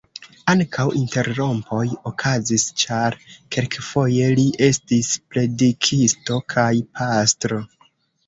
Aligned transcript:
Ankaŭ 0.51 0.85
interrompoj 0.99 1.81
okazis, 2.11 2.63
ĉar 2.83 3.17
kelkfoje 3.55 4.31
li 4.39 4.45
estis 4.69 5.11
predikisto 5.35 6.39
kaj 6.55 6.73
pastro. 7.01 7.63